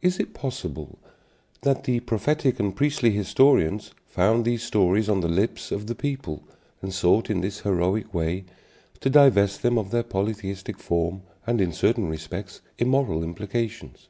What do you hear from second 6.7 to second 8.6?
and sought in this heroic way